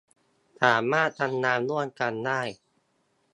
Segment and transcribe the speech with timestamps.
[0.61, 2.41] สามารถทำงานร่วมกันได้